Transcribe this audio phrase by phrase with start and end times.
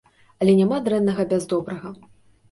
[0.43, 1.91] Але няма дрэннага без добрага!